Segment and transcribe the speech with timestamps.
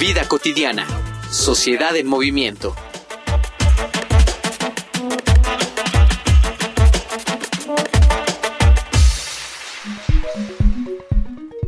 [0.00, 0.86] Vida cotidiana.
[1.30, 2.74] Sociedad en movimiento.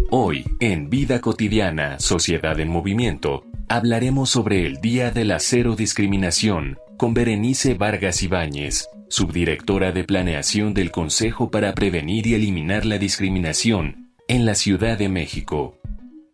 [0.08, 6.78] Hoy, en Vida cotidiana, Sociedad en movimiento, hablaremos sobre el Día de la Cero Discriminación
[6.96, 14.10] con Berenice Vargas Ibáñez, subdirectora de planeación del Consejo para Prevenir y Eliminar la Discriminación
[14.27, 15.81] en la Ciudad de México.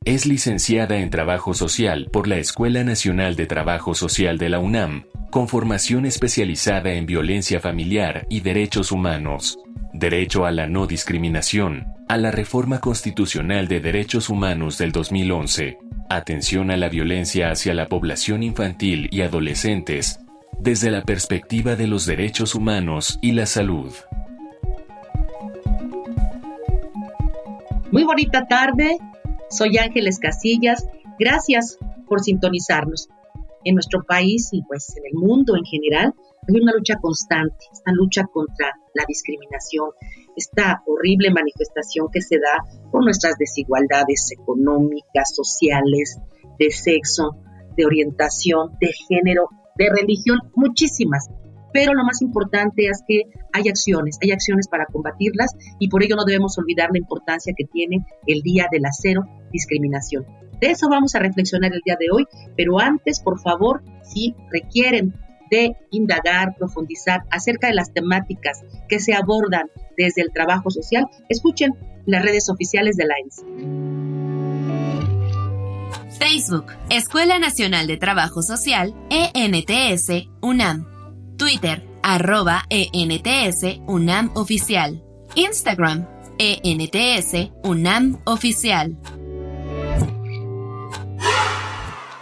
[0.04, 5.04] Es licenciada en Trabajo Social por la Escuela Nacional de Trabajo Social de la UNAM,
[5.30, 9.58] con formación especializada en violencia familiar y derechos humanos,
[9.92, 16.70] derecho a la no discriminación, a la Reforma Constitucional de Derechos Humanos del 2011, atención
[16.70, 20.20] a la violencia hacia la población infantil y adolescentes,
[20.58, 23.92] desde la perspectiva de los derechos humanos y la salud.
[27.90, 28.98] Muy bonita tarde,
[29.50, 30.86] soy Ángeles Casillas.
[31.18, 33.08] Gracias por sintonizarnos.
[33.64, 36.14] En nuestro país y pues en el mundo en general
[36.48, 39.90] hay una lucha constante, esta lucha contra la discriminación,
[40.36, 46.18] esta horrible manifestación que se da por nuestras desigualdades económicas, sociales,
[46.58, 47.36] de sexo,
[47.76, 51.28] de orientación, de género, de religión, muchísimas.
[51.72, 56.16] Pero lo más importante es que hay acciones, hay acciones para combatirlas y por ello
[56.16, 60.26] no debemos olvidar la importancia que tiene el Día de la Cero Discriminación.
[60.60, 65.14] De eso vamos a reflexionar el día de hoy, pero antes, por favor, si requieren
[65.50, 71.74] de indagar, profundizar acerca de las temáticas que se abordan desde el trabajo social, escuchen
[72.06, 73.44] las redes oficiales de la ENS.
[76.18, 80.97] Facebook, Escuela Nacional de Trabajo Social, ENTS, UNAM.
[81.38, 85.00] Twitter, arroba ENTS UNAM Oficial.
[85.36, 86.04] Instagram,
[86.36, 88.96] ENTS UNAM Oficial.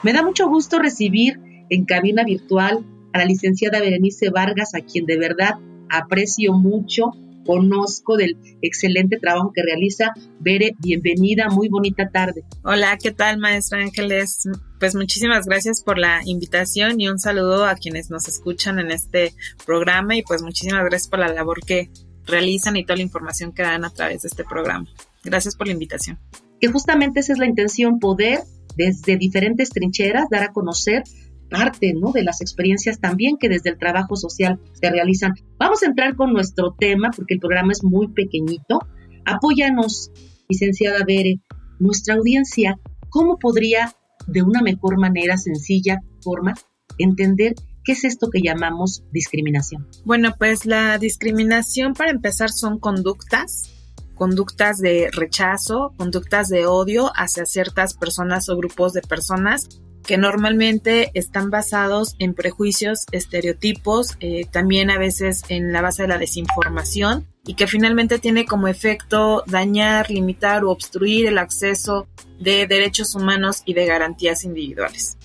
[0.02, 1.40] Me da mucho gusto recibir
[1.70, 2.84] en cabina virtual
[3.14, 5.54] a la licenciada Berenice Vargas, a quien de verdad
[5.88, 7.12] aprecio mucho
[7.46, 10.12] conozco del excelente trabajo que realiza.
[10.40, 12.44] Bere, bienvenida, muy bonita tarde.
[12.64, 14.48] Hola, ¿qué tal, maestra Ángeles?
[14.78, 19.32] Pues muchísimas gracias por la invitación y un saludo a quienes nos escuchan en este
[19.64, 21.90] programa y pues muchísimas gracias por la labor que
[22.26, 24.86] realizan y toda la información que dan a través de este programa.
[25.24, 26.18] Gracias por la invitación.
[26.60, 28.40] Que justamente esa es la intención, poder
[28.76, 31.02] desde diferentes trincheras dar a conocer
[31.48, 32.12] parte ¿no?
[32.12, 35.34] de las experiencias también que desde el trabajo social se realizan.
[35.58, 38.80] Vamos a entrar con nuestro tema porque el programa es muy pequeñito.
[39.24, 40.10] Apóyanos,
[40.48, 41.40] licenciada Bere,
[41.78, 43.94] nuestra audiencia, ¿cómo podría
[44.26, 46.54] de una mejor manera, sencilla forma,
[46.98, 49.86] entender qué es esto que llamamos discriminación?
[50.04, 53.72] Bueno, pues la discriminación para empezar son conductas
[54.16, 59.68] conductas de rechazo, conductas de odio hacia ciertas personas o grupos de personas
[60.06, 66.08] que normalmente están basados en prejuicios, estereotipos, eh, también a veces en la base de
[66.08, 72.06] la desinformación y que finalmente tiene como efecto dañar, limitar o obstruir el acceso
[72.38, 75.18] de derechos humanos y de garantías individuales.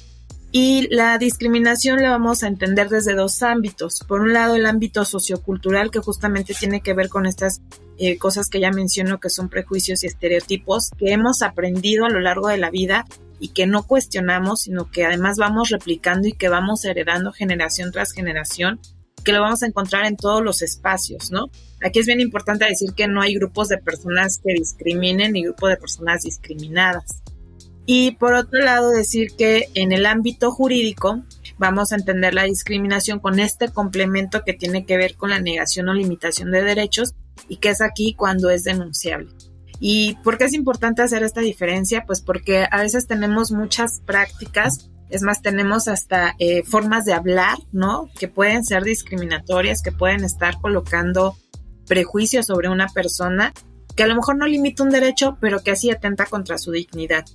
[0.52, 4.04] Y la discriminación la vamos a entender desde dos ámbitos.
[4.06, 7.62] Por un lado, el ámbito sociocultural, que justamente tiene que ver con estas
[7.98, 12.20] eh, cosas que ya menciono, que son prejuicios y estereotipos que hemos aprendido a lo
[12.20, 13.06] largo de la vida
[13.42, 18.14] y que no cuestionamos, sino que además vamos replicando y que vamos heredando generación tras
[18.14, 18.80] generación,
[19.26, 21.50] que lo vamos a encontrar en todos los espacios, ¿no?
[21.84, 25.72] Aquí es bien importante decir que no hay grupos de personas que discriminen ni grupos
[25.72, 27.24] de personas discriminadas.
[27.88, 31.24] Y por otro lado, decir que en el ámbito jurídico
[31.58, 35.90] vamos a entender la discriminación con este complemento que tiene que ver con la negación
[35.90, 37.16] o limitación de derechos
[37.50, 39.30] y que es aquí cuando es denunciable.
[39.84, 42.04] ¿Y por qué es importante hacer esta diferencia?
[42.06, 47.58] Pues porque a veces tenemos muchas prácticas, es más, tenemos hasta eh, formas de hablar,
[47.72, 48.08] ¿no?
[48.20, 51.36] Que pueden ser discriminatorias, que pueden estar colocando
[51.88, 53.54] prejuicios sobre una persona,
[53.96, 57.26] que a lo mejor no limita un derecho, pero que así atenta contra su dignidad.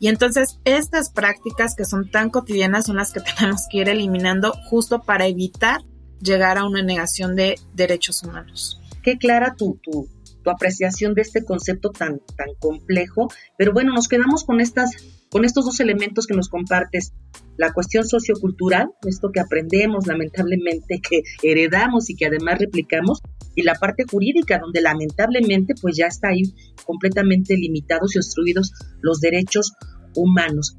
[0.00, 4.54] Y entonces estas prácticas que son tan cotidianas son las que tenemos que ir eliminando
[4.68, 5.82] justo para evitar
[6.20, 8.80] llegar a una negación de derechos humanos.
[9.04, 10.08] Qué clara tu, tu,
[10.42, 13.28] tu apreciación de este concepto tan, tan complejo.
[13.58, 14.90] Pero bueno, nos quedamos con estas
[15.32, 17.14] con estos dos elementos que nos compartes,
[17.56, 23.22] la cuestión sociocultural, esto que aprendemos lamentablemente, que heredamos y que además replicamos,
[23.54, 26.42] y la parte jurídica, donde lamentablemente pues ya está ahí
[26.84, 29.72] completamente limitados y obstruidos los derechos
[30.14, 30.76] humanos.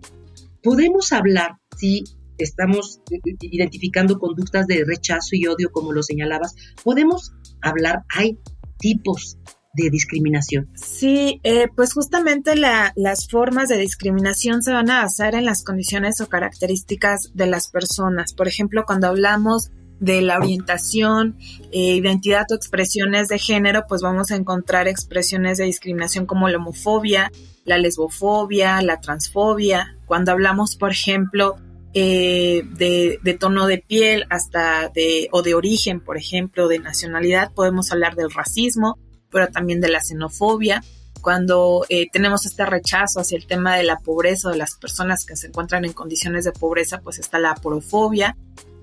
[0.62, 2.04] Podemos hablar, si
[2.38, 3.01] estamos
[3.42, 8.38] identificando conductas de rechazo y odio, como lo señalabas, podemos hablar, hay
[8.83, 9.38] tipos
[9.74, 10.69] de discriminación.
[10.75, 16.19] Sí, eh, pues justamente las formas de discriminación se van a basar en las condiciones
[16.19, 18.33] o características de las personas.
[18.33, 19.71] Por ejemplo, cuando hablamos
[20.01, 21.38] de la orientación,
[21.71, 26.57] eh, identidad o expresiones de género, pues vamos a encontrar expresiones de discriminación como la
[26.57, 27.31] homofobia,
[27.63, 29.95] la lesbofobia, la transfobia.
[30.06, 31.56] Cuando hablamos, por ejemplo,
[31.95, 37.92] eh, de, tono de piel hasta de, o de origen, por ejemplo, de nacionalidad, podemos
[37.92, 38.98] hablar del racismo,
[39.30, 40.84] pero también de la xenofobia.
[41.22, 45.24] Cuando eh, tenemos este rechazo hacia el tema de la pobreza o de las personas
[45.24, 48.36] que se encuentran en condiciones de pobreza, pues está la aporofobia.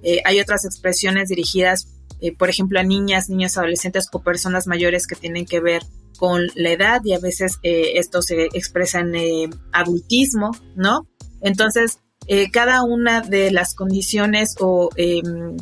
[0.03, 1.89] Eh, hay otras expresiones dirigidas,
[2.39, 5.83] por ejemplo, a niñas, niños, adolescentes o personas mayores que tienen que ver
[6.19, 11.07] con la edad y a veces esto se expresa en adultismo, ¿no?
[11.41, 11.99] Entonces,
[12.33, 15.57] eh, cada una de las condiciones o em,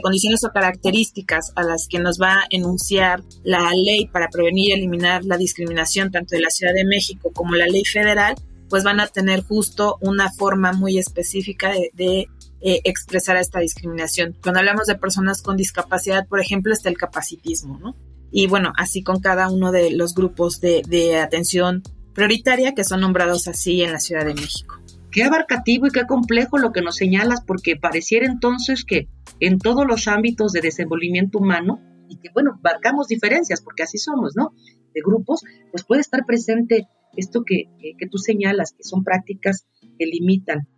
[0.00, 4.72] condiciones o características a las que nos va a enunciar la ley para prevenir y
[4.74, 8.36] eliminar la discriminación tanto de la Ciudad de México como la ley federal,
[8.68, 12.28] pues van a tener justo una forma muy específica de,
[12.60, 14.36] eh, expresar esta discriminación.
[14.40, 17.96] Cuando hablamos de personas con discapacidad, por ejemplo, está el capacitismo, ¿no?
[18.30, 21.82] Y bueno, así con cada uno de los grupos de atención
[22.14, 24.77] prioritaria que son nombrados así en la Ciudad de México
[25.18, 29.08] qué abarcativo y qué complejo lo que nos señalas, porque pareciera entonces que
[29.40, 34.36] en todos los ámbitos de desenvolvimiento humano, y que bueno, marcamos diferencias, porque así somos,
[34.36, 34.52] ¿no?
[34.94, 35.42] De grupos,
[35.72, 36.86] pues puede estar presente
[37.16, 37.64] esto que,
[37.98, 39.66] que, tú señalas, que son prácticas
[39.98, 40.68] que limitan.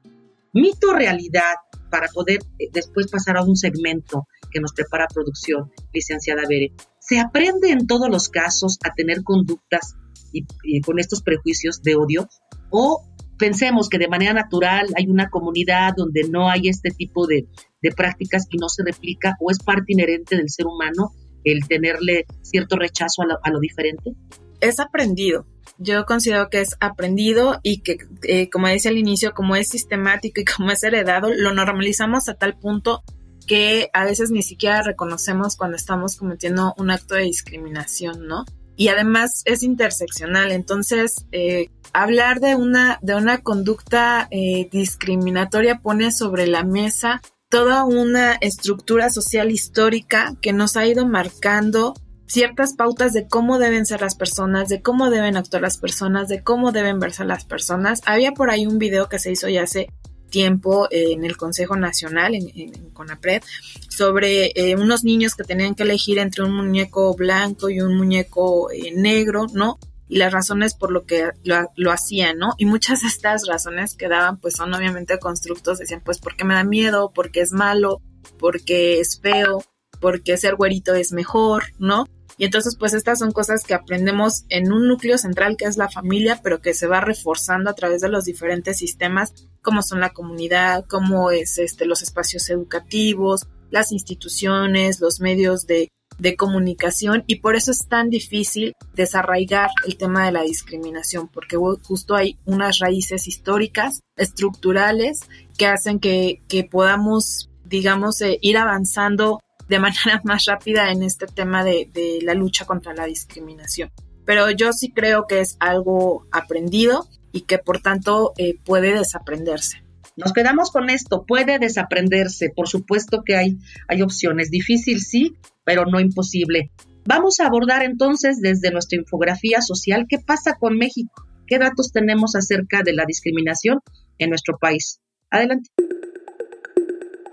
[0.54, 1.56] Mito realidad,
[1.90, 6.72] para poder eh, después pasar a un segmento que nos prepara producción, licenciada Bere.
[6.98, 9.96] ¿Se aprende en todos los casos a tener conductas
[10.32, 12.26] y con estos prejuicios de odio?
[12.70, 13.04] ¿O
[13.40, 17.48] pensemos que de manera natural hay una comunidad donde no hay este tipo de,
[17.96, 22.76] prácticas y no se replica o es parte inherente del ser humano el tenerle cierto
[22.76, 24.12] rechazo a lo, diferente?
[24.60, 25.46] Es aprendido.
[25.78, 30.42] Yo considero que es aprendido y que, eh, como decía al inicio, como es sistemático
[30.42, 33.02] y como es heredado, lo normalizamos a tal punto
[33.46, 38.44] que a veces ni siquiera reconocemos cuando estamos cometiendo un acto de discriminación, ¿no?
[38.81, 40.53] Y además es interseccional.
[40.53, 47.85] Entonces, eh, hablar de una, de una conducta eh, discriminatoria pone sobre la mesa toda
[47.85, 51.93] una estructura social histórica que nos ha ido marcando
[52.25, 56.43] ciertas pautas de cómo deben ser las personas, de cómo deben actuar las personas, de
[56.43, 58.00] cómo deben verse las personas.
[58.06, 59.88] Había por ahí un video que se hizo ya hace
[60.31, 63.43] tiempo en el Consejo Nacional, en, CONAPRED,
[63.88, 68.71] sobre eh, unos niños que tenían que elegir entre un muñeco blanco y un muñeco
[68.71, 69.79] eh, negro, ¿no?
[70.09, 72.55] Y las razones por lo que lo, hacían, ¿no?
[72.56, 76.55] Y muchas de estas razones que daban, pues son obviamente constructos, decían, pues porque me
[76.55, 78.00] da miedo, porque es malo,
[78.38, 79.62] porque es feo,
[80.00, 82.06] porque ser güerito es mejor, ¿no?
[82.40, 85.90] Y entonces, pues estas son cosas que aprendemos en un núcleo central que es la
[85.90, 90.14] familia, pero que se va reforzando a través de los diferentes sistemas, como son la
[90.14, 97.25] comunidad, como es este, los espacios educativos, las instituciones, los medios de, de comunicación.
[97.26, 102.38] Y por eso es tan difícil desarraigar el tema de la discriminación, porque justo hay
[102.47, 105.28] unas raíces históricas, estructurales,
[105.59, 109.40] que hacen que, que podamos, digamos, eh, ir avanzando
[109.71, 111.89] de manera más rápida en este tema de,
[112.23, 113.91] la lucha contra la discriminación.
[114.27, 119.83] Pero yo sí creo que es algo aprendido y que por tanto eh, puede desaprenderse.
[120.17, 122.50] Nos quedamos con esto, puede desaprenderse.
[122.55, 123.59] Por supuesto que hay,
[123.89, 124.50] hay opciones.
[124.50, 126.71] Difícil sí, pero no imposible.
[127.07, 132.37] Vamos a abordar entonces desde nuestra infografía social qué pasa con México, qué datos tenemos
[132.37, 133.79] acerca de la discriminación
[134.19, 135.00] en nuestro país.
[135.31, 135.71] Adelante.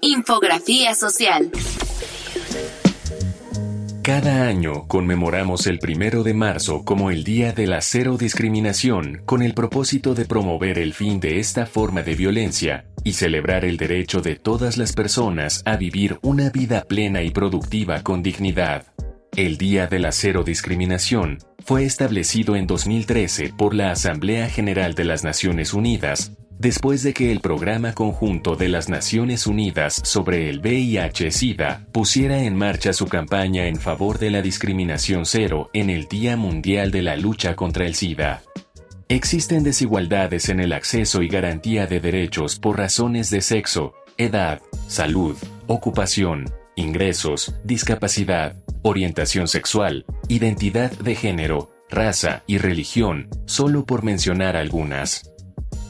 [0.02, 1.52] Infografía social.
[4.08, 9.42] Cada año conmemoramos el primero de marzo como el Día de la Cero Discriminación con
[9.42, 14.22] el propósito de promover el fin de esta forma de violencia y celebrar el derecho
[14.22, 18.86] de todas las personas a vivir una vida plena y productiva con dignidad.
[19.36, 25.04] El Día de la Cero Discriminación fue establecido en 2013 por la Asamblea General de
[25.04, 30.62] las Naciones Unidas después de que el Programa Conjunto de las Naciones Unidas sobre el
[30.62, 36.38] VIH-Sida pusiera en marcha su campaña en favor de la discriminación cero en el Día
[36.38, 38.42] Mundial de la Lucha contra el SIDA.
[39.10, 45.38] Existen desigualdades en el acceso y garantía de derechos por razones de sexo, edad, salud,
[45.68, 46.46] ocupación,
[46.76, 55.32] ingresos, discapacidad, orientación sexual, identidad de género, raza y religión, solo por mencionar algunas.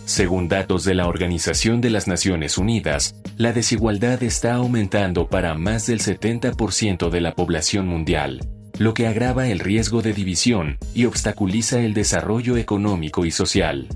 [0.08, 5.86] Según datos de la Organización de las Naciones Unidas, la desigualdad está aumentando para más
[5.86, 8.40] del 70% de la población mundial
[8.80, 13.88] lo que agrava el riesgo de división y obstaculiza el desarrollo económico y social.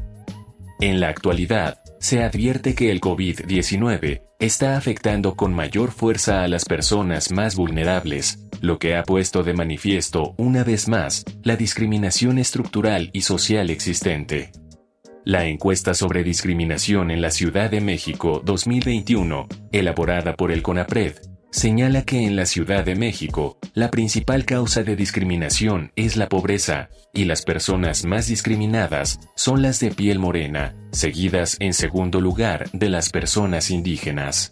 [0.79, 6.65] En la actualidad, se advierte que el COVID-19 está afectando con mayor fuerza a las
[6.65, 13.11] personas más vulnerables, lo que ha puesto de manifiesto una vez más la discriminación estructural
[13.13, 14.51] y social existente.
[15.23, 21.15] La encuesta sobre discriminación en la Ciudad de México 2021, elaborada por el CONAPRED,
[21.51, 26.89] señala que en la Ciudad de México, la principal causa de discriminación es la pobreza,
[27.13, 32.89] y las personas más discriminadas son las de piel morena, seguidas en segundo lugar de
[32.89, 34.51] las personas indígenas.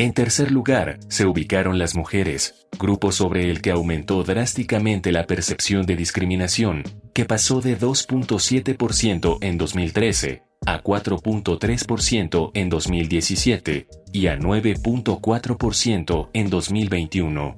[0.00, 5.84] En tercer lugar, se ubicaron las mujeres, grupo sobre el que aumentó drásticamente la percepción
[5.84, 16.30] de discriminación, que pasó de 2.7% en 2013 a 4.3% en 2017 y a 9.4%
[16.32, 17.56] en 2021.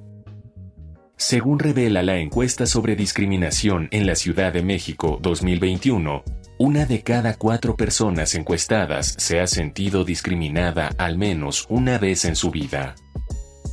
[1.17, 6.25] Según revela la encuesta sobre discriminación en la Ciudad de México 2021,
[6.63, 12.37] una de cada cuatro personas encuestadas se ha sentido discriminada al menos una vez en
[12.37, 12.95] su vida.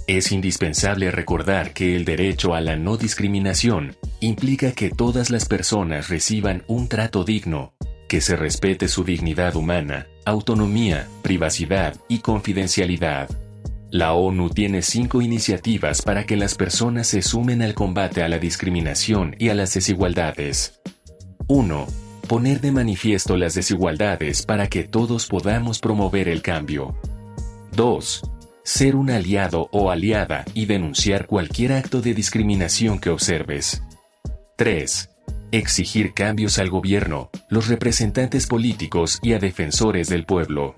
[0.08, 6.10] Es indispensable recordar que el derecho a la no discriminación implica que todas las personas
[6.10, 7.76] reciban un trato digno,
[8.08, 13.30] que se respete su dignidad humana, autonomía, privacidad y confidencialidad.
[13.92, 18.40] La ONU tiene cinco iniciativas para que las personas se sumen al combate a la
[18.40, 20.82] discriminación y a las desigualdades.
[21.46, 22.09] 1.
[22.28, 26.96] Poner de manifiesto las desigualdades para que todos podamos promover el cambio.
[27.76, 28.22] 2.
[28.64, 33.82] Ser un aliado o aliada y denunciar cualquier acto de discriminación que observes.
[34.58, 35.10] 3
[35.52, 40.74] exigir cambios al gobierno, los representantes políticos y a defensores del pueblo.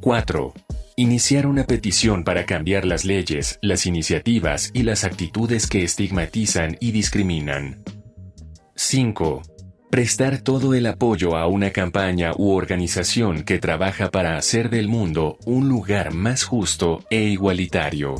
[0.00, 0.52] 4.
[0.96, 6.92] Iniciar una petición para cambiar las leyes, las iniciativas y las actitudes que estigmatizan y
[6.92, 7.82] discriminan.
[8.74, 9.42] 5.
[9.90, 15.36] Prestar todo el apoyo a una campaña u organización que trabaja para hacer del mundo
[15.46, 18.14] un lugar más justo e igualitario.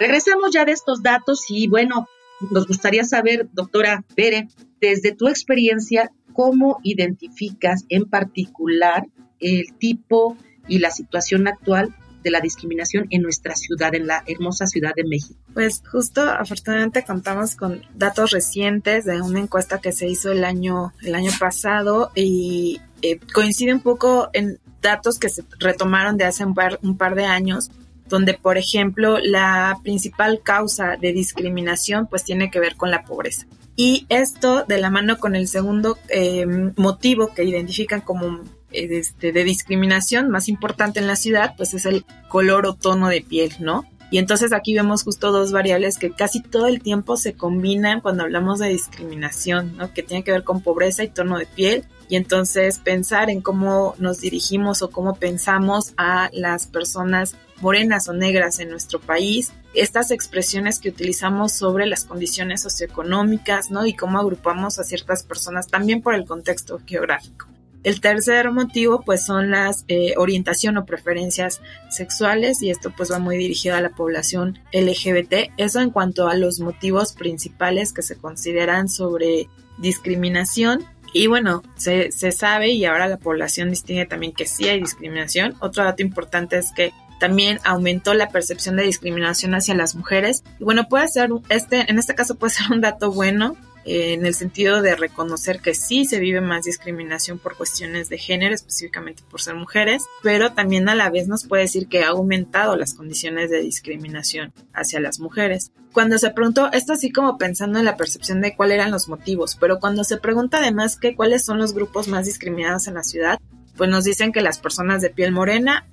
[0.00, 2.08] Regresamos ya de estos datos y bueno,
[2.50, 4.48] nos gustaría saber, doctora Bere,
[4.80, 9.06] desde tu experiencia, ¿cómo identificas en particular
[9.38, 11.94] el tipo y la situación actual
[12.26, 15.38] de la discriminación en nuestra ciudad, en la hermosa Ciudad de México?
[15.54, 20.92] Pues justo afortunadamente contamos con datos recientes de una encuesta que se hizo el año,
[21.02, 26.44] el año pasado y eh, coincide un poco en datos que se retomaron de hace
[26.44, 27.70] un par, un par de años
[28.08, 33.46] donde, por ejemplo, la principal causa de discriminación pues tiene que ver con la pobreza.
[33.76, 39.32] Y esto de la mano con el segundo em, motivo que identifican como eh, este,
[39.32, 43.52] de discriminación más importante en la ciudad, pues es el color o tono de piel,
[43.60, 43.84] ¿no?
[44.10, 48.22] Y entonces aquí vemos justo dos variables que casi todo el tiempo se combinan cuando
[48.22, 49.92] hablamos de discriminación, ¿no?
[49.92, 51.84] Que tiene que ver con pobreza y tono de piel.
[52.08, 58.12] Y entonces pensar en cómo nos dirigimos o cómo pensamos a las personas morenas o
[58.12, 63.86] negras en nuestro país, estas expresiones que utilizamos sobre las condiciones socioeconómicas, ¿no?
[63.86, 67.48] Y cómo agrupamos a ciertas personas también por el contexto geográfico.
[67.86, 73.20] El tercer motivo pues son las eh, orientación o preferencias sexuales y esto pues va
[73.20, 75.52] muy dirigido a la población LGBT.
[75.56, 80.84] Eso en cuanto a los motivos principales que se consideran sobre discriminación.
[81.12, 85.54] Y bueno, se, se sabe y ahora la población distingue también que sí hay discriminación.
[85.60, 90.42] Otro dato importante es que también aumentó la percepción de discriminación hacia las mujeres.
[90.58, 94.34] Y bueno, puede ser, este, en este caso puede ser un dato bueno, en el
[94.34, 99.40] sentido de reconocer que sí se vive más discriminación por cuestiones de género, específicamente por
[99.40, 103.48] ser mujeres, pero también a la vez nos puede decir que ha aumentado las condiciones
[103.48, 105.70] de discriminación hacia las mujeres.
[105.92, 109.56] Cuando se preguntó, esto así como pensando en la percepción de cuáles eran los motivos,
[109.58, 113.38] pero cuando se pregunta además que cuáles son los grupos más discriminados en la ciudad,
[113.76, 115.86] pues nos dicen que las personas de piel morena,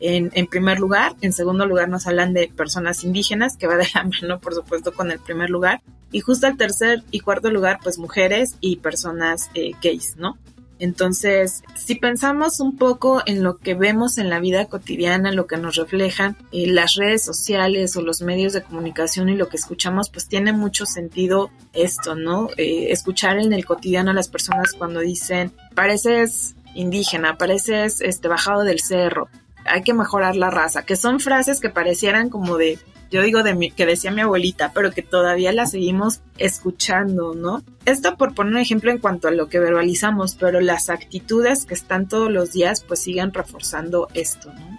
[0.00, 1.14] en, en, primer lugar.
[1.20, 4.92] En segundo lugar nos hablan de personas indígenas, que va de la mano, por supuesto,
[4.92, 5.80] con el primer lugar.
[6.12, 10.38] Y justo al tercer y cuarto lugar, pues mujeres y personas eh, gays, ¿no?
[10.80, 15.58] Entonces, si pensamos un poco en lo que vemos en la vida cotidiana, lo que
[15.58, 20.08] nos reflejan eh, las redes sociales o los medios de comunicación y lo que escuchamos,
[20.08, 22.48] pues tiene mucho sentido esto, ¿no?
[22.56, 28.64] Eh, escuchar en el cotidiano a las personas cuando dicen, pareces indígena, pareces este bajado
[28.64, 29.28] del cerro,
[29.64, 32.78] hay que mejorar la raza, que son frases que parecieran como de
[33.10, 37.62] yo digo de mi, que decía mi abuelita, pero que todavía la seguimos escuchando, ¿no?
[37.84, 41.74] Esto por poner un ejemplo en cuanto a lo que verbalizamos, pero las actitudes que
[41.74, 44.78] están todos los días pues siguen reforzando esto, ¿no?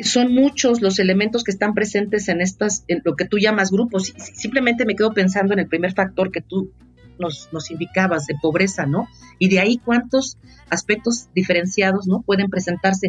[0.00, 4.14] Son muchos los elementos que están presentes en estas, en lo que tú llamas grupos.
[4.16, 6.72] Simplemente me quedo pensando en el primer factor que tú
[7.18, 9.06] nos, nos, indicabas de pobreza, ¿no?
[9.38, 10.38] Y de ahí cuántos
[10.70, 12.22] aspectos diferenciados, ¿no?
[12.22, 13.08] Pueden presentarse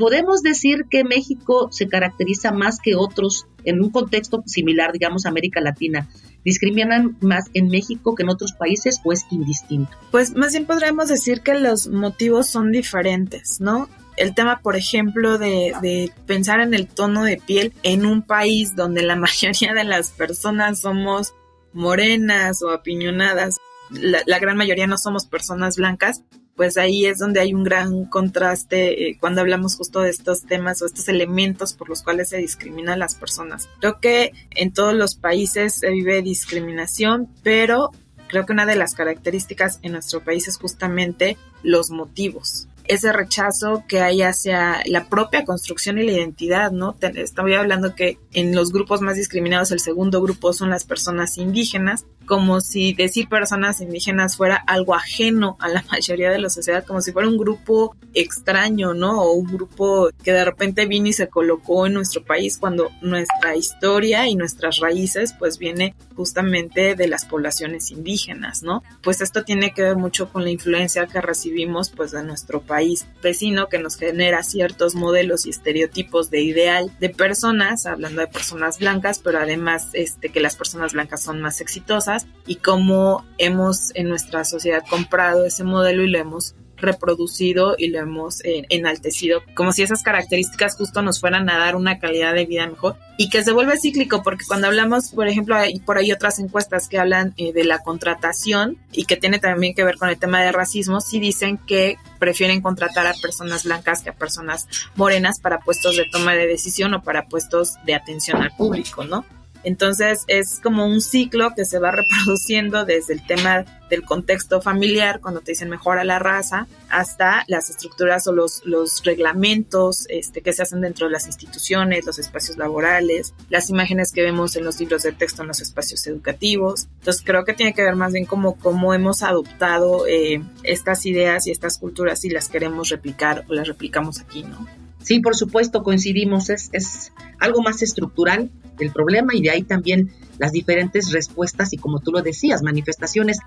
[0.00, 5.60] podemos decir que México se caracteriza más que otros en un contexto similar, digamos, América
[5.60, 6.08] Latina.
[6.42, 9.92] ¿Discriminan más en México que en otros países o es indistinto?
[10.10, 13.90] Pues más bien podríamos decir que los motivos son diferentes, ¿no?
[14.16, 19.02] el tema, por ejemplo, de, pensar en el tono de piel en un país donde
[19.02, 21.34] la mayoría de las personas somos
[21.74, 23.58] morenas o apiñonadas,
[23.90, 26.22] la, gran mayoría no somos personas blancas,
[26.60, 30.82] pues ahí es donde hay un gran contraste eh, cuando hablamos justo de estos temas
[30.82, 33.66] o estos elementos por los cuales se discriminan las personas.
[33.80, 37.92] Creo que en todos los países se vive discriminación, pero
[38.28, 43.84] creo que una de las características en nuestro país es justamente los motivos ese rechazo
[43.86, 46.96] que hay hacia la propia construcción y la identidad, ¿no?
[47.00, 52.04] Estoy hablando que en los grupos más discriminados el segundo grupo son las personas indígenas,
[52.26, 57.00] como si decir personas indígenas fuera algo ajeno a la mayoría de la sociedad, como
[57.00, 59.22] si fuera un grupo extraño, ¿no?
[59.22, 63.54] O un grupo que de repente vino y se colocó en nuestro país cuando nuestra
[63.54, 68.82] historia y nuestras raíces pues viene justamente de las poblaciones indígenas, ¿no?
[69.00, 72.79] Pues esto tiene que ver mucho con la influencia que recibimos pues de nuestro país
[73.22, 78.78] vecino que nos genera ciertos modelos y estereotipos de ideal de personas, hablando de personas
[78.78, 84.08] blancas, pero además este que las personas blancas son más exitosas y cómo hemos en
[84.08, 89.72] nuestra sociedad comprado ese modelo y lo hemos reproducido y lo hemos eh, enaltecido, como
[89.72, 93.42] si esas características justo nos fueran a dar una calidad de vida mejor y que
[93.42, 97.34] se vuelve cíclico, porque cuando hablamos, por ejemplo, hay por ahí otras encuestas que hablan
[97.36, 101.00] eh, de la contratación y que tiene también que ver con el tema de racismo,
[101.00, 106.06] sí dicen que prefieren contratar a personas blancas que a personas morenas para puestos de
[106.10, 109.24] toma de decisión o para puestos de atención al público, ¿no?
[109.62, 115.20] Entonces es como un ciclo que se va reproduciendo desde el tema del contexto familiar,
[115.20, 118.62] cuando te dicen mejora la raza, hasta las estructuras o los,
[119.04, 124.22] reglamentos este, que se hacen dentro de las instituciones, los espacios laborales, las imágenes que
[124.22, 126.86] vemos en los libros de texto en los espacios educativos.
[127.00, 131.46] Entonces creo que tiene que ver más bien como cómo hemos adoptado eh, estas ideas
[131.46, 134.79] y estas culturas y las queremos replicar o las replicamos aquí, ¿no?
[135.02, 140.10] Sí, por supuesto, coincidimos, es, es algo más estructural el problema y de ahí también
[140.38, 143.38] las diferentes respuestas y como tú lo decías, manifestaciones.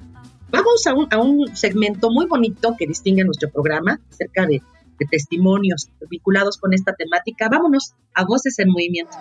[0.50, 4.62] Vamos a un, a un segmento muy bonito que distingue nuestro programa acerca de,
[5.00, 7.50] de testimonios vinculados con esta temática.
[7.50, 9.18] Vámonos a Voces en Movimiento.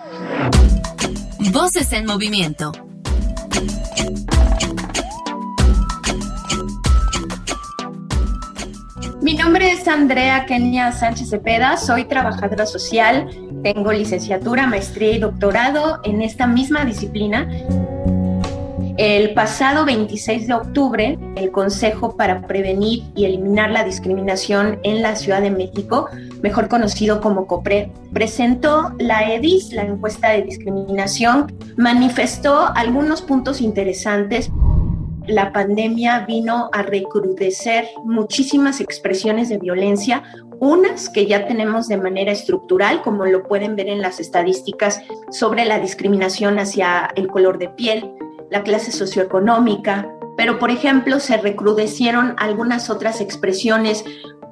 [1.51, 2.71] Voces en Movimiento.
[9.23, 13.29] Mi nombre es Andrea Kenia Sánchez Cepeda, soy trabajadora social,
[13.63, 17.47] tengo licenciatura, maestría y doctorado en esta misma disciplina.
[18.97, 25.15] El pasado 26 de octubre, el Consejo para Prevenir y Eliminar la Discriminación en la
[25.15, 26.09] Ciudad de México,
[26.41, 34.51] mejor conocido como COPRE, presentó la EDIS, la encuesta de discriminación, manifestó algunos puntos interesantes
[35.27, 40.23] la pandemia vino a recrudecer muchísimas expresiones de violencia,
[40.59, 45.65] unas que ya tenemos de manera estructural, como lo pueden ver en las estadísticas sobre
[45.65, 48.11] la discriminación hacia el color de piel,
[48.49, 54.03] la clase socioeconómica, pero por ejemplo se recrudecieron algunas otras expresiones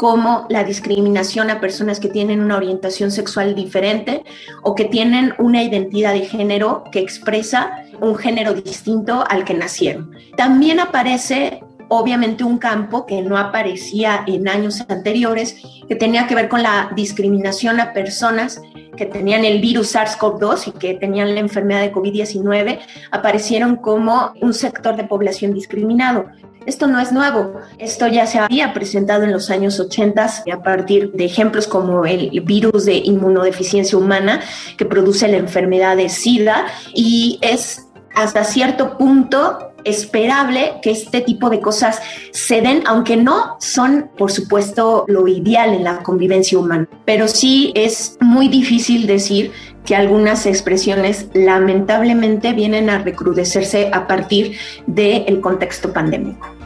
[0.02, 4.24] como la discriminación a personas que tienen una orientación sexual diferente
[4.64, 10.10] o que tienen una identidad de género que expresa un género distinto al que nacieron.
[10.36, 16.50] También aparece obviamente un campo que no aparecía en años anteriores, que tenía que ver
[16.50, 18.60] con la discriminación a personas
[18.96, 22.80] que tenían el virus SARS-CoV-2 y que tenían la enfermedad de COVID-19,
[23.12, 26.26] aparecieron como un sector de población discriminado.
[26.66, 31.12] Esto no es nuevo, esto ya se había presentado en los años 80 a partir
[31.12, 34.42] de ejemplos como el virus de inmunodeficiencia humana
[34.78, 41.50] que produce la enfermedad de SIDA y es hasta cierto punto esperable que este tipo
[41.50, 42.00] de cosas
[42.32, 46.88] se den, aunque no son, por supuesto, lo ideal en la convivencia humana.
[47.06, 49.52] Pero sí es muy difícil decir
[49.86, 56.61] que algunas expresiones lamentablemente vienen a recrudecerse a partir del contexto pandémico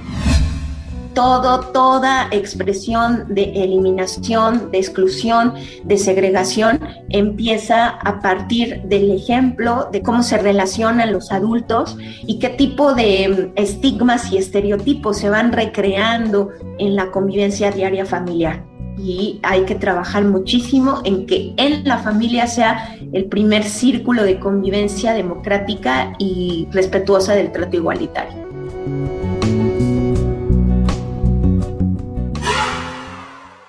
[1.15, 10.03] todo, toda expresión de eliminación, de exclusión, de segregación empieza a partir del ejemplo de
[10.03, 11.97] cómo se relacionan los adultos
[12.27, 18.05] y qué tipo de mm, estigmas y estereotipos se van recreando en la convivencia diaria
[18.05, 18.63] familiar.
[18.97, 24.39] Y hay que trabajar muchísimo en que en la familia sea el primer círculo de
[24.39, 29.34] convivencia democrática y respetuosa del trato igualitario.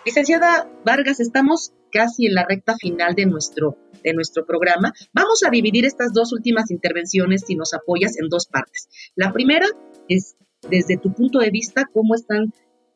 [0.06, 4.92] Licenciada Vargas, estamos casi en la recta final de nuestro, de nuestro programa.
[5.12, 8.88] Vamos a dividir estas dos últimas intervenciones, si nos apoyas, en dos partes.
[9.16, 9.66] La primera
[10.08, 10.36] es,
[10.70, 12.52] desde tu punto de vista, cómo están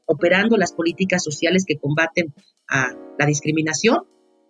[0.07, 2.33] operando las políticas sociales que combaten
[2.69, 4.05] a la discriminación.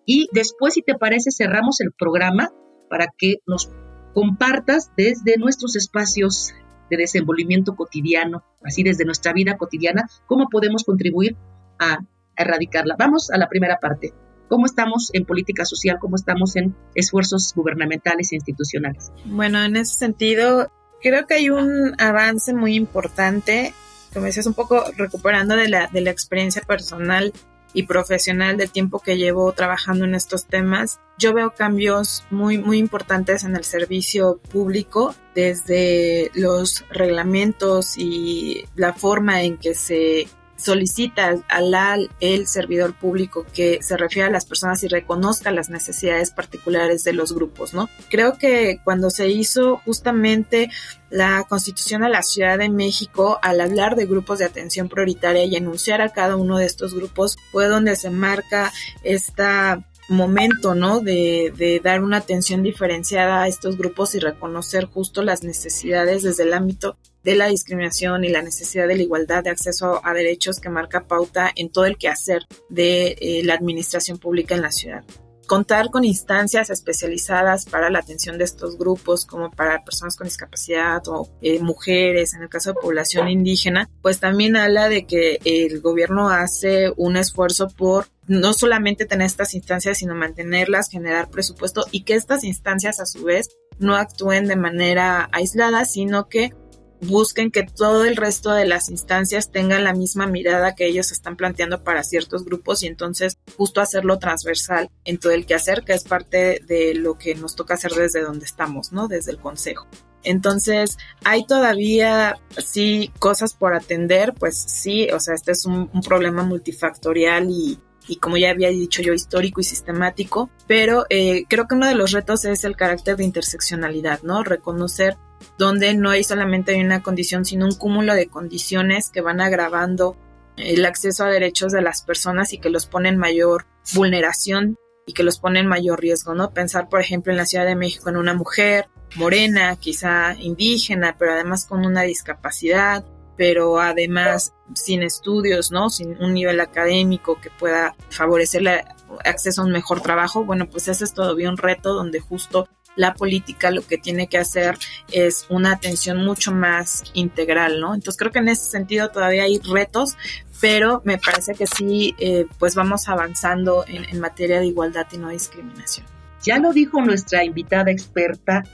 [0.04, 2.50] Y después, si te parece, cerramos el programa
[2.90, 3.70] para que nos
[4.12, 6.52] compartas desde nuestros espacios
[6.90, 11.38] de desenvolvimiento cotidiano, así desde nuestra vida cotidiana, cómo podemos contribuir
[11.78, 12.00] a
[12.42, 12.96] erradicarla.
[12.98, 14.12] Vamos a la primera parte.
[14.48, 15.98] ¿Cómo estamos en política social?
[16.00, 19.12] ¿Cómo estamos en esfuerzos gubernamentales e institucionales?
[19.24, 23.72] Bueno, en ese sentido, creo que hay un avance muy importante,
[24.12, 27.32] como decías, un poco recuperando de la, de la experiencia personal
[27.72, 32.78] y profesional del tiempo que llevo trabajando en estos temas, yo veo cambios muy, muy
[32.78, 40.26] importantes en el servicio público, desde los reglamentos y la forma en que se
[40.60, 46.30] solicita al el servidor público que se refiera a las personas y reconozca las necesidades
[46.30, 47.88] particulares de los grupos, ¿no?
[48.10, 50.70] Creo que cuando se hizo justamente
[51.08, 55.56] la Constitución de la Ciudad de México, al hablar de grupos de atención prioritaria y
[55.56, 61.00] enunciar a cada uno de estos grupos, fue donde se marca esta momento, ¿no?
[61.00, 66.42] De, de, dar una atención diferenciada a estos grupos y reconocer justo las necesidades desde
[66.42, 70.60] el ámbito de la discriminación y la necesidad de la igualdad de acceso a derechos
[70.60, 75.04] que marca pauta en todo el quehacer de eh, la administración pública en la ciudad.
[75.46, 81.02] Contar con instancias especializadas para la atención de estos grupos, como para personas con discapacidad
[81.08, 85.80] o eh, mujeres, en el caso de población indígena, pues también habla de que el
[85.80, 92.04] gobierno hace un esfuerzo por no solamente tener estas instancias, sino mantenerlas, generar presupuesto y
[92.04, 93.48] que estas instancias a su vez
[93.80, 96.54] no actúen de manera aislada, sino que
[97.02, 101.36] busquen que todo el resto de las instancias tengan la misma mirada que ellos están
[101.36, 106.04] planteando para ciertos grupos y entonces justo hacerlo transversal en todo el quehacer, que es
[106.04, 109.08] parte de lo que nos toca hacer desde donde estamos, ¿no?
[109.08, 109.86] Desde el consejo.
[110.22, 116.42] Entonces, hay todavía, sí, cosas por atender, pues sí, o sea, este es un, problema
[116.42, 121.74] multifactorial y, y como ya había dicho yo, histórico y sistemático, pero eh, creo que
[121.74, 124.42] uno de los retos es el carácter de interseccionalidad, ¿no?
[124.42, 125.16] Reconocer
[125.58, 130.16] donde no hay solamente una condición, sino un cúmulo de condiciones que van agravando
[130.56, 135.22] el acceso a derechos de las personas y que los ponen mayor vulneración y que
[135.22, 136.50] los ponen mayor riesgo, ¿no?
[136.52, 138.86] Pensar, por ejemplo, en la Ciudad de México en una mujer
[139.16, 143.04] morena, quizá indígena, pero además con una discapacidad,
[143.40, 145.88] pero además sin estudios, ¿no?
[145.88, 148.84] Sin un nivel académico que pueda favorecerle
[149.24, 153.14] acceso a un mejor trabajo, bueno, pues ese es todavía un reto donde justo la
[153.14, 154.76] política lo que tiene que hacer
[155.10, 157.94] es una atención mucho más integral, ¿no?
[157.94, 160.18] Entonces creo que en ese sentido todavía hay retos,
[160.60, 165.30] pero me parece que sí, eh, pues vamos avanzando en materia de igualdad y no
[165.30, 166.04] discriminación.
[166.42, 168.64] Ya lo dijo nuestra invitada experta,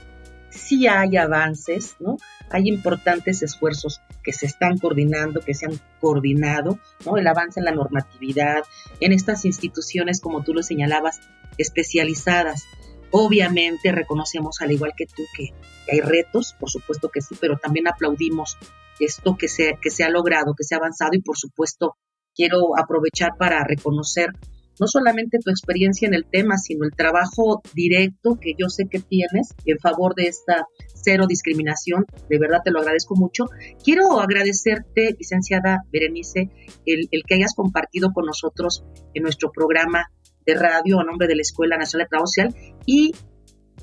[0.49, 2.17] sí hay avances, ¿no?
[2.49, 7.17] Hay importantes esfuerzos que se están coordinando, que se han coordinado, ¿no?
[7.17, 8.63] El avance en la normatividad,
[8.99, 11.19] en estas instituciones, como tú lo señalabas,
[11.57, 12.65] especializadas
[13.11, 15.53] Obviamente reconocemos, al igual que tú, que,
[15.89, 18.57] hay retos, por supuesto que sí, pero también aplaudimos
[18.99, 21.95] esto que se, que se ha logrado, que se ha avanzado y por supuesto
[22.35, 24.31] quiero aprovechar para reconocer
[24.79, 28.99] no solamente tu experiencia en el tema, sino el trabajo directo que yo sé que
[28.99, 32.05] tienes en favor de esta cero discriminación.
[32.29, 33.45] De verdad te lo agradezco mucho.
[33.83, 36.49] Quiero agradecerte, licenciada Berenice,
[36.85, 40.11] el, el que hayas compartido con nosotros en nuestro programa
[40.45, 43.11] de radio a nombre de la Escuela Nacional de Trabajo Social y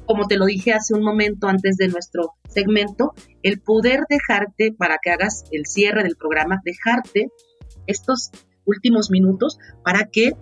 [0.07, 4.99] como te lo dije hace un momento antes de nuestro segmento, el poder dejarte para
[5.03, 7.29] que hagas el cierre del programa, dejarte
[7.87, 8.31] estos
[8.65, 10.33] últimos minutos para que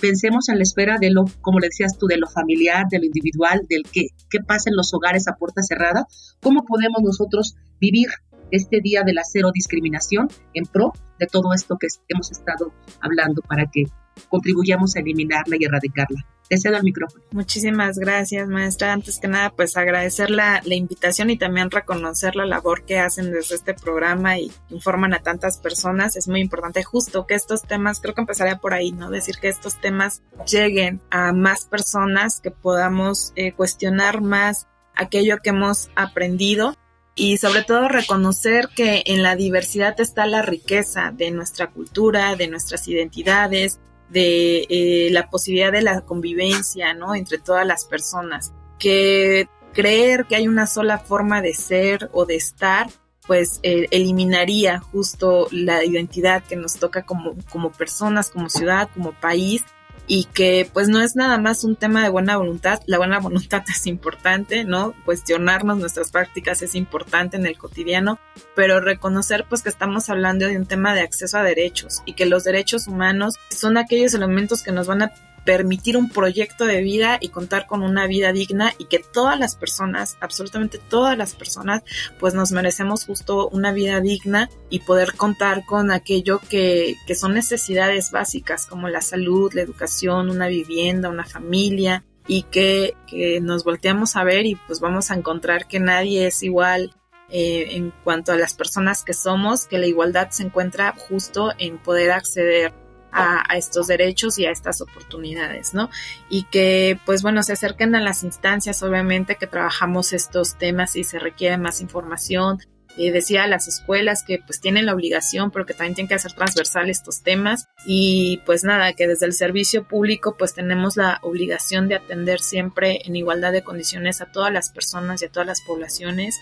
[0.00, 3.04] pensemos en la espera de lo, como le decías tú, de lo familiar, de lo
[3.04, 6.06] individual, del qué, qué pasa en los hogares a puerta cerrada,
[6.40, 8.08] cómo podemos nosotros vivir
[8.50, 13.42] este día de la cero discriminación en pro de todo esto que hemos estado hablando
[13.42, 13.84] para que
[14.28, 16.26] contribuyamos a eliminarla y erradicarla.
[16.50, 17.22] Te cedo el micrófono.
[17.30, 18.92] Muchísimas gracias, maestra.
[18.92, 23.54] Antes que nada, pues agradecer la, invitación y también reconocer la labor que hacen desde
[23.54, 26.16] este programa y informan a tantas personas.
[26.16, 29.10] Es muy importante justo que estos temas, creo que empezaría por ahí, ¿no?
[29.10, 35.50] Decir que estos temas lleguen a más personas, que podamos eh, cuestionar más aquello que
[35.50, 36.74] hemos aprendido
[37.14, 42.48] y sobre todo reconocer que en la diversidad está la riqueza de nuestra cultura, de
[42.48, 47.14] nuestras identidades, de eh, la posibilidad de la convivencia, ¿no?
[47.14, 48.52] Entre todas las personas.
[48.78, 52.88] Que creer que hay una sola forma de ser o de estar,
[53.26, 59.12] pues eh, eliminaría justo la identidad que nos toca como, como personas, como ciudad, como
[59.12, 59.64] país
[60.06, 63.62] y que pues no es nada más un tema de buena voluntad, la buena voluntad
[63.68, 64.94] es importante, ¿no?
[65.04, 68.18] Cuestionarnos nuestras prácticas es importante en el cotidiano,
[68.54, 72.26] pero reconocer pues que estamos hablando de un tema de acceso a derechos y que
[72.26, 75.12] los derechos humanos son aquellos elementos que nos van a
[75.44, 79.56] permitir un proyecto de vida y contar con una vida digna y que todas las
[79.56, 81.82] personas, absolutamente todas las personas,
[82.18, 87.34] pues nos merecemos justo una vida digna y poder contar con aquello que, que son
[87.34, 93.64] necesidades básicas como la salud, la educación, una vivienda, una familia y que, que nos
[93.64, 96.94] volteamos a ver y pues vamos a encontrar que nadie es igual
[97.32, 101.78] eh, en cuanto a las personas que somos, que la igualdad se encuentra justo en
[101.78, 102.72] poder acceder
[103.12, 105.90] a, estos derechos y a estas oportunidades, ¿no?
[106.28, 111.04] Y que, pues bueno, se acerquen a las instancias, obviamente, que trabajamos estos temas y
[111.04, 112.58] se requiere más información.
[112.96, 116.32] Eh, decía las escuelas que pues tienen la obligación, pero que también tienen que hacer
[116.32, 117.68] transversal estos temas.
[117.86, 123.00] Y pues nada, que desde el servicio público pues tenemos la obligación de atender siempre
[123.04, 126.36] en igualdad de condiciones a todas las personas y a todas las poblaciones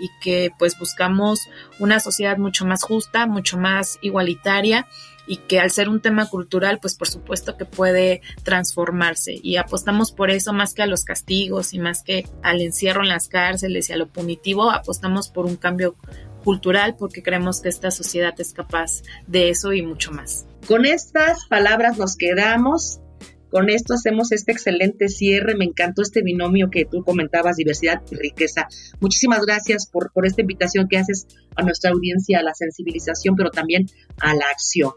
[0.00, 4.86] y que pues buscamos una sociedad mucho más justa, mucho más igualitaria
[5.32, 10.12] y que al ser un tema cultural, pues por supuesto que puede transformarse y apostamos
[10.12, 13.88] por eso más que a los castigos y más que al encierro en las cárceles
[13.88, 15.96] y a lo punitivo, apostamos por un cambio
[16.44, 20.44] cultural porque creemos que esta sociedad es capaz de eso y mucho más.
[20.68, 23.00] Con estas palabras nos quedamos.
[23.48, 25.54] Con esto hacemos este excelente cierre.
[25.54, 28.68] Me encantó este binomio que tú comentabas, diversidad y riqueza.
[29.00, 33.50] Muchísimas gracias por, por esta invitación que haces a nuestra audiencia, a la sensibilización, pero
[33.50, 33.86] también
[34.20, 34.92] a la acción.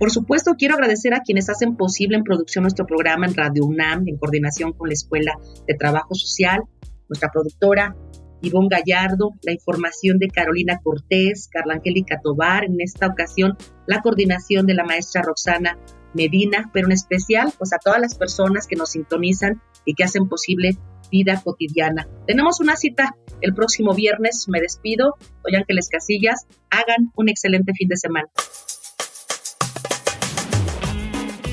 [0.00, 4.08] Por supuesto, quiero agradecer a quienes hacen posible en producción nuestro programa en Radio UNAM,
[4.08, 5.34] en coordinación con la Escuela
[5.68, 6.62] de Trabajo Social,
[7.06, 7.94] nuestra productora
[8.40, 14.64] Ivonne Gallardo, la información de Carolina Cortés, Carla Angélica Tobar, en esta ocasión la coordinación
[14.64, 15.78] de la maestra Roxana
[16.14, 20.30] Medina, pero en especial pues a todas las personas que nos sintonizan y que hacen
[20.30, 20.78] posible
[21.12, 22.08] vida cotidiana.
[22.26, 27.88] Tenemos una cita el próximo viernes, me despido, soy Ángeles Casillas, hagan un excelente fin
[27.88, 28.28] de semana.